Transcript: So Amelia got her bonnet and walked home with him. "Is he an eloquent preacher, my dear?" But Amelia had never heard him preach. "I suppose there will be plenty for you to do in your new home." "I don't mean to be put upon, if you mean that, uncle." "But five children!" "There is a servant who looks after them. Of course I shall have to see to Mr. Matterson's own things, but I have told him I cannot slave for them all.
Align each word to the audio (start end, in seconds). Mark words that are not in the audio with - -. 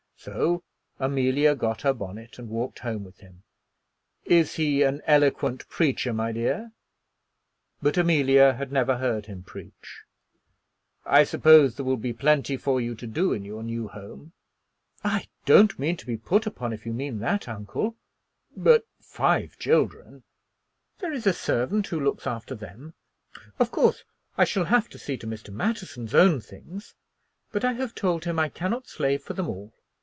So 0.23 0.61
Amelia 0.99 1.55
got 1.55 1.81
her 1.81 1.93
bonnet 1.93 2.37
and 2.37 2.47
walked 2.47 2.77
home 2.77 3.03
with 3.03 3.21
him. 3.21 3.41
"Is 4.23 4.53
he 4.53 4.83
an 4.83 5.01
eloquent 5.07 5.67
preacher, 5.67 6.13
my 6.13 6.31
dear?" 6.31 6.73
But 7.81 7.97
Amelia 7.97 8.53
had 8.53 8.71
never 8.71 8.97
heard 8.99 9.25
him 9.25 9.41
preach. 9.41 10.03
"I 11.07 11.23
suppose 11.23 11.73
there 11.73 11.85
will 11.87 11.97
be 11.97 12.13
plenty 12.13 12.55
for 12.55 12.79
you 12.79 12.93
to 12.97 13.07
do 13.07 13.33
in 13.33 13.43
your 13.43 13.63
new 13.63 13.87
home." 13.87 14.33
"I 15.03 15.27
don't 15.45 15.79
mean 15.79 15.97
to 15.97 16.05
be 16.05 16.17
put 16.17 16.45
upon, 16.45 16.71
if 16.71 16.85
you 16.85 16.93
mean 16.93 17.17
that, 17.21 17.47
uncle." 17.47 17.95
"But 18.55 18.85
five 18.99 19.57
children!" 19.57 20.21
"There 20.99 21.11
is 21.13 21.25
a 21.25 21.33
servant 21.33 21.87
who 21.87 21.99
looks 21.99 22.27
after 22.27 22.53
them. 22.53 22.93
Of 23.57 23.71
course 23.71 24.03
I 24.37 24.45
shall 24.45 24.65
have 24.65 24.87
to 24.89 24.99
see 24.99 25.17
to 25.17 25.25
Mr. 25.25 25.49
Matterson's 25.51 26.13
own 26.13 26.41
things, 26.41 26.93
but 27.51 27.65
I 27.65 27.73
have 27.73 27.95
told 27.95 28.25
him 28.25 28.37
I 28.37 28.49
cannot 28.49 28.85
slave 28.85 29.23
for 29.23 29.33
them 29.33 29.49
all. 29.49 29.73